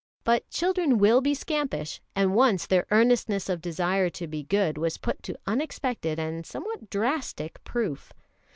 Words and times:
But 0.23 0.49
children 0.49 0.97
will 0.97 1.21
be 1.21 1.35
scampish; 1.35 2.01
and 2.15 2.33
once 2.33 2.65
their 2.65 2.87
earnestness 2.89 3.49
of 3.49 3.61
desire 3.61 4.09
to 4.09 4.25
be 4.25 4.41
good 4.41 4.79
was 4.79 4.97
put 4.97 5.21
to 5.21 5.37
unexpected 5.45 6.17
and 6.17 6.43
somewhat 6.43 6.89
drastic 6.89 7.63
proof. 7.63 8.11